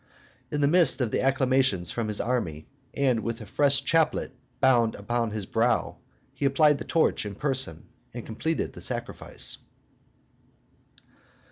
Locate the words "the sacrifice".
8.73-9.59